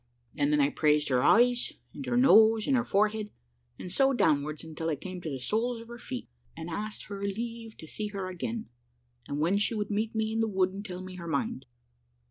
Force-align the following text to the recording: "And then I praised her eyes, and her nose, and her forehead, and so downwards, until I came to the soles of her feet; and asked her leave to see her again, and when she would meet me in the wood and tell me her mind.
"And 0.35 0.51
then 0.51 0.59
I 0.59 0.71
praised 0.71 1.09
her 1.09 1.21
eyes, 1.21 1.73
and 1.93 2.03
her 2.07 2.17
nose, 2.17 2.65
and 2.65 2.75
her 2.75 2.83
forehead, 2.83 3.29
and 3.77 3.91
so 3.91 4.13
downwards, 4.13 4.63
until 4.63 4.89
I 4.89 4.95
came 4.95 5.21
to 5.21 5.29
the 5.29 5.37
soles 5.37 5.79
of 5.79 5.89
her 5.89 5.99
feet; 5.99 6.27
and 6.57 6.71
asked 6.71 7.03
her 7.03 7.21
leave 7.21 7.77
to 7.77 7.85
see 7.87 8.07
her 8.07 8.27
again, 8.27 8.67
and 9.27 9.39
when 9.39 9.59
she 9.59 9.75
would 9.75 9.91
meet 9.91 10.15
me 10.15 10.33
in 10.33 10.39
the 10.39 10.47
wood 10.47 10.71
and 10.71 10.83
tell 10.83 11.03
me 11.03 11.17
her 11.17 11.27
mind. 11.27 11.67